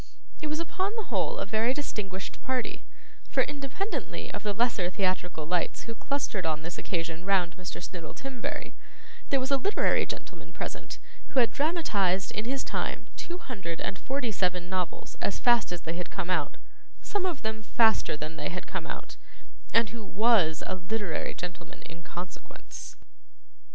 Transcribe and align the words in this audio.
It 0.41 0.47
was 0.47 0.59
upon 0.59 0.95
the 0.95 1.13
whole 1.13 1.37
a 1.37 1.45
very 1.45 1.75
distinguished 1.75 2.41
party, 2.41 2.83
for 3.29 3.43
independently 3.43 4.33
of 4.33 4.41
the 4.41 4.51
lesser 4.51 4.89
theatrical 4.89 5.45
lights 5.45 5.83
who 5.83 5.93
clustered 5.93 6.43
on 6.43 6.63
this 6.63 6.79
occasion 6.79 7.23
round 7.23 7.55
Mr. 7.55 7.79
Snittle 7.83 8.15
Timberry, 8.15 8.73
there 9.29 9.39
was 9.39 9.51
a 9.51 9.57
literary 9.57 10.07
gentleman 10.07 10.53
present 10.53 10.97
who 11.27 11.39
had 11.39 11.51
dramatised 11.53 12.31
in 12.31 12.45
his 12.45 12.63
time 12.63 13.09
two 13.15 13.37
hundred 13.37 13.79
and 13.79 13.99
forty 13.99 14.31
seven 14.31 14.69
novels 14.71 15.17
as 15.21 15.37
fast 15.37 15.71
as 15.71 15.81
they 15.81 15.93
had 15.93 16.09
come 16.09 16.31
out 16.31 16.57
some 17.03 17.23
of 17.23 17.43
them 17.43 17.61
faster 17.61 18.17
than 18.17 18.37
they 18.37 18.49
had 18.49 18.65
come 18.65 18.87
out 18.87 19.17
and 19.71 19.91
who 19.91 20.03
WAS 20.03 20.63
a 20.65 20.73
literary 20.73 21.35
gentleman 21.35 21.83
in 21.83 22.01
consequence. 22.01 22.95